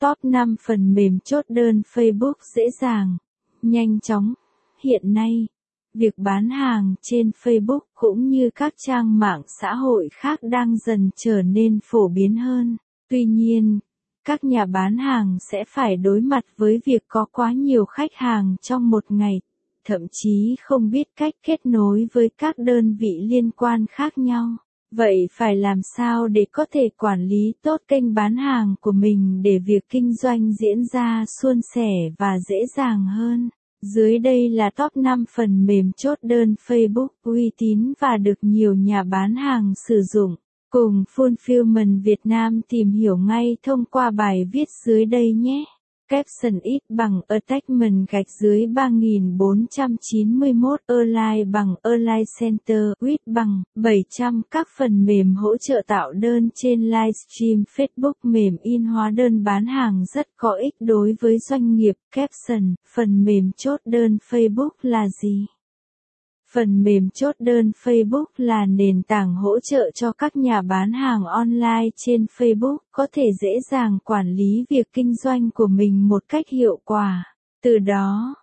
[0.00, 3.16] Top 5 phần mềm chốt đơn Facebook dễ dàng,
[3.62, 4.34] nhanh chóng.
[4.82, 5.46] Hiện nay,
[5.94, 11.10] việc bán hàng trên Facebook cũng như các trang mạng xã hội khác đang dần
[11.16, 12.76] trở nên phổ biến hơn.
[13.08, 13.78] Tuy nhiên,
[14.24, 18.56] các nhà bán hàng sẽ phải đối mặt với việc có quá nhiều khách hàng
[18.62, 19.40] trong một ngày,
[19.84, 24.56] thậm chí không biết cách kết nối với các đơn vị liên quan khác nhau.
[24.94, 29.42] Vậy phải làm sao để có thể quản lý tốt kênh bán hàng của mình
[29.42, 33.48] để việc kinh doanh diễn ra suôn sẻ và dễ dàng hơn?
[33.82, 38.74] Dưới đây là top 5 phần mềm chốt đơn Facebook uy tín và được nhiều
[38.74, 40.36] nhà bán hàng sử dụng.
[40.70, 45.64] Cùng Fulfillment Việt Nam tìm hiểu ngay thông qua bài viết dưới đây nhé.
[46.10, 54.68] Caption ít bằng Attachment gạch dưới 3491 Align bằng Align Center With bằng 700 các
[54.76, 60.04] phần mềm hỗ trợ tạo đơn trên livestream Facebook mềm in hóa đơn bán hàng
[60.04, 65.46] rất có ích đối với doanh nghiệp Caption, Phần mềm chốt đơn Facebook là gì?
[66.52, 71.24] Phần mềm chốt đơn Facebook là nền tảng hỗ trợ cho các nhà bán hàng
[71.24, 76.24] online trên Facebook có thể dễ dàng quản lý việc kinh doanh của mình một
[76.28, 77.24] cách hiệu quả.
[77.62, 78.34] Từ đó,